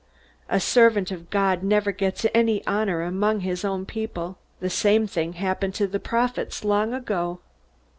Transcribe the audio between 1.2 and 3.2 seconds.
God never gets any honor